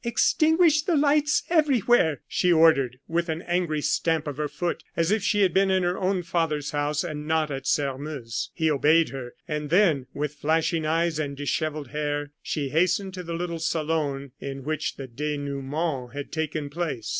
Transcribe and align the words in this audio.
"Extinguish 0.03 0.81
the 0.81 0.95
lights 0.95 1.43
everywhere!" 1.47 2.21
she 2.27 2.51
ordered, 2.51 2.97
with 3.07 3.29
an 3.29 3.43
angry 3.43 3.81
stamp 3.81 4.25
of 4.25 4.37
her 4.37 4.47
foot 4.47 4.83
as 4.97 5.11
if 5.11 5.21
she 5.21 5.43
had 5.43 5.53
been 5.53 5.69
in 5.69 5.83
her 5.83 5.95
own 5.95 6.23
father's 6.23 6.71
house, 6.71 7.03
and 7.03 7.27
not 7.27 7.51
at 7.51 7.67
Sairmeuse. 7.67 8.49
He 8.55 8.71
obeyed 8.71 9.09
her, 9.09 9.35
and 9.47 9.69
then, 9.69 10.07
with 10.11 10.33
flashing 10.33 10.87
eyes 10.87 11.19
and 11.19 11.37
dishevelled 11.37 11.89
hair, 11.89 12.31
she 12.41 12.69
hastened 12.69 13.13
to 13.13 13.21
the 13.21 13.35
little 13.35 13.59
salon 13.59 14.31
in 14.39 14.63
which 14.63 14.95
the 14.95 15.05
denouement 15.05 16.13
had 16.13 16.31
taken 16.31 16.71
place. 16.71 17.09